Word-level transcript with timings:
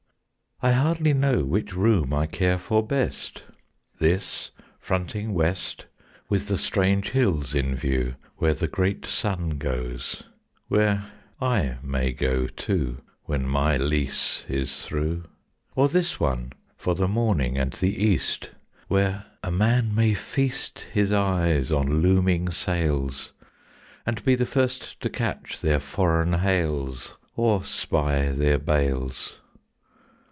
I 0.63 0.73
hardly 0.73 1.15
know 1.15 1.43
which 1.43 1.75
room 1.75 2.13
I 2.13 2.27
care 2.27 2.59
for 2.59 2.85
best; 2.85 3.45
This 3.97 4.51
fronting 4.77 5.33
west, 5.33 5.87
With 6.29 6.49
the 6.49 6.57
strange 6.59 7.13
hills 7.13 7.55
in 7.55 7.73
view, 7.73 8.13
Where 8.37 8.53
the 8.53 8.67
great 8.67 9.03
sun 9.03 9.57
goes, 9.57 10.21
where 10.67 11.05
I 11.41 11.77
may 11.81 12.11
go 12.13 12.45
too, 12.45 13.01
When 13.23 13.47
my 13.47 13.75
lease 13.77 14.45
is 14.47 14.85
through, 14.85 15.23
Or 15.75 15.89
this 15.89 16.19
one 16.19 16.53
for 16.77 16.93
the 16.93 17.07
morning 17.07 17.57
and 17.57 17.73
the 17.73 17.95
east, 18.03 18.51
Where 18.87 19.25
a 19.41 19.49
man 19.49 19.95
may 19.95 20.13
feast 20.13 20.85
His 20.93 21.11
eyes 21.11 21.71
on 21.71 22.03
looming 22.03 22.51
sails, 22.51 23.31
And 24.05 24.23
be 24.23 24.35
the 24.35 24.45
first 24.45 24.99
to 24.99 25.09
catch 25.09 25.59
their 25.59 25.79
foreign 25.79 26.33
hails 26.33 27.15
Or 27.35 27.63
spy 27.63 28.29
their 28.29 28.59
bales. 28.59 29.39